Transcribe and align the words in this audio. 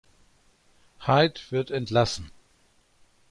Hyde 1.01 1.39
wird 1.51 1.69
entlassen. 1.69 2.31